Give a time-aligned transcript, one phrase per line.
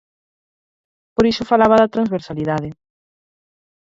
[1.15, 2.69] Por iso falaba da transversalidade.